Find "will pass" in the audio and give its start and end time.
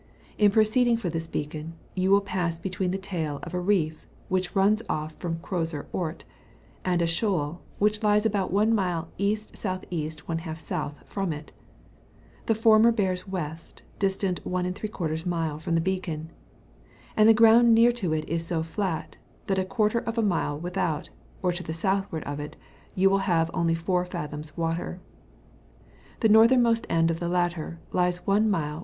2.09-2.57